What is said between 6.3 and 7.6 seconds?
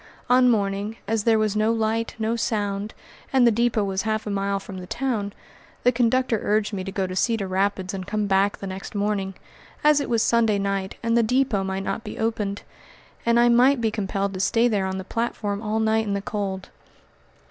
urged me to go to Cedar